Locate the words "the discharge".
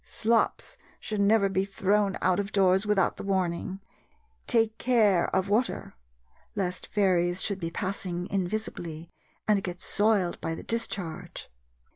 10.55-11.51